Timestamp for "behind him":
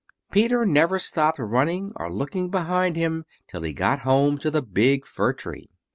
2.49-3.23